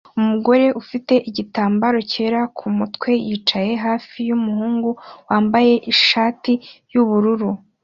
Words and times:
Umugore 0.19 0.65
ufite 0.81 1.13
igitambaro 1.29 1.97
cyera 2.11 2.41
kumutwe 2.57 3.09
yicaye 3.27 3.73
hafi 3.85 4.17
yumuhungu 4.29 4.89
wambaye 5.29 5.73
ishati 5.93 6.51
yubururu 6.93 7.49